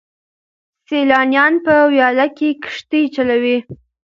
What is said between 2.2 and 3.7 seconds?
کې کښتۍ چلوي.